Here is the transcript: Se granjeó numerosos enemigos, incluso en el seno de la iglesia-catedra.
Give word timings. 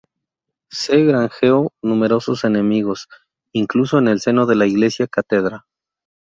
Se 0.71 0.97
granjeó 1.03 1.71
numerosos 1.83 2.43
enemigos, 2.43 3.07
incluso 3.53 3.99
en 3.99 4.07
el 4.07 4.19
seno 4.19 4.47
de 4.47 4.55
la 4.55 4.65
iglesia-catedra. 4.65 5.67